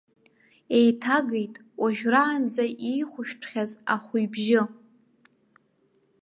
Еиҭагеит, 0.77 1.53
уажәраанӡа 1.81 2.65
иихәшәтәхьаз 2.89 3.71
ахә 3.93 4.13
ибжьы. 4.23 4.61